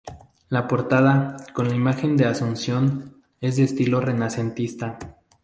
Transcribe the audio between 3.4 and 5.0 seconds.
de estilo renacentista.